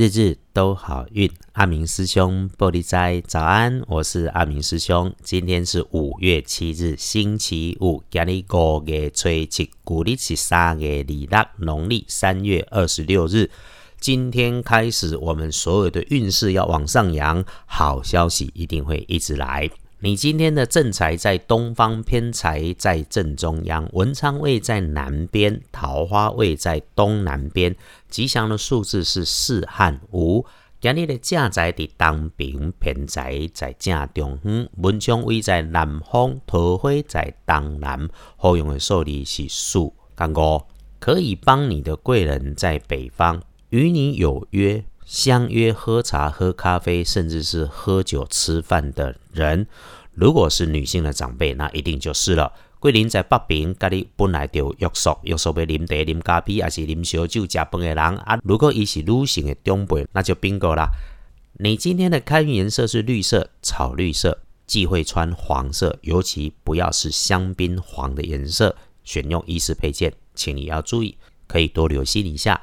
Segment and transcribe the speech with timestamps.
[0.00, 1.30] 日日都好运。
[1.52, 5.14] 阿明师兄，玻璃斋，早安，我是阿明师兄。
[5.22, 13.50] 今天是五月七日，星期五，今日五月初七，古历是三月二六，农历三月二十六日。
[14.00, 19.68] 今天开始，我们所有的运势要往上扬，好消息一定会一直来。
[20.02, 27.76] 你今天的正财在东方，偏财在正中央，文昌位在南边，桃花位在东南边。
[28.08, 30.46] 吉祥的数字是四和五。
[30.80, 38.08] 今日的正财在东边，偏财在正中央，文昌位在南方，桃花在东南。
[38.38, 40.62] 好用的数字是四跟五，
[40.98, 44.82] 可以帮你的贵人在北方，与你有约。
[45.10, 49.66] 相约喝茶、喝咖啡，甚至是喝酒、吃饭的人，
[50.14, 52.52] 如果是女性的长辈，那一定就是了。
[52.78, 58.38] 桂林在北平，家里本来就约束，约束要啉茶、啉咖啡，还是啉烧酒、食饭的人啊。
[58.44, 60.88] 如果伊是女性的长辈，那就 bingo 啦。
[61.54, 68.76] 你今天的开运颜色是绿色、草绿色，忌讳穿黄色，尤其不要是香槟黄的颜色。
[69.02, 71.16] 选用衣饰配件，请你要注意，
[71.48, 72.60] 可以多留心一下。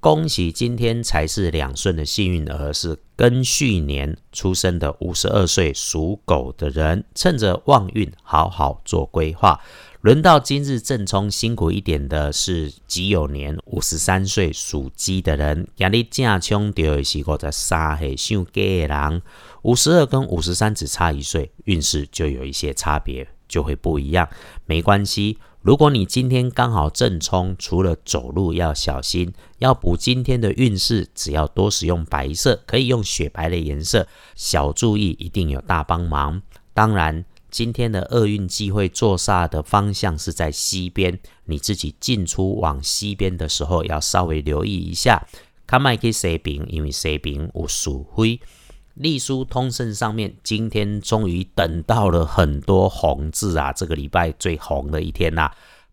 [0.00, 9.60] 恭喜今天才是两顺的幸运儿，是庚戌年出生的五十二岁属狗的人，趁着旺运好好做规划。
[10.02, 19.22] 轮到今日正冲辛苦一点的是己酉年五十三岁属鸡的人，压力正冲掉是五十三岁属鸡的人，
[19.62, 24.28] 五十二跟五十三只差一岁，运势就有一些差别，就会不一样。
[24.64, 25.38] 没关系。
[25.62, 36.40] 如果你今天刚好正冲，除了走路要小心，要补今天的运势，只要多使用白色，可以用雪白的颜色，小注意一定有大帮忙。
[36.72, 45.26] 当然，今天的厄运忌讳坐煞的方向是在西边，你自己进出往西边的时候要稍微留意一下。
[45.66, 48.38] 看麦去西边，因为西边有属灰。
[48.96, 53.70] 隶书通胜上面，今天终于等到了很多红字啊！
[53.70, 55.50] 这个礼拜最红的一天呐，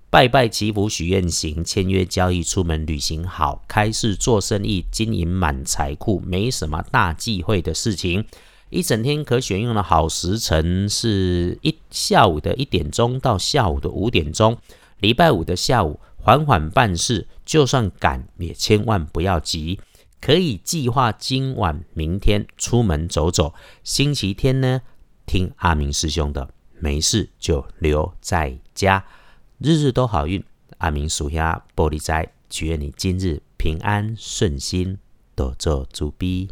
[0.09, 8.25] 拜拜祈福许愿行，签约交易出门旅行好，开市做生意金银满财库，没什么大忌讳的事情。
[8.69, 14.57] 一整天可选用的好时辰是一下午的一点钟到下午的五点钟。
[14.99, 19.77] 礼拜五的下午缓缓办事，就算赶也千万不要急。
[20.23, 23.53] 可以计划今晚、明天出门走走。
[23.83, 24.81] 星期天呢，
[25.25, 29.03] 听阿明师兄的，没事就留在家，
[29.57, 30.41] 日日都好运。
[30.77, 34.97] 阿明属下玻璃斋，祈愿你今日平安顺心，
[35.35, 36.49] 多做主逼。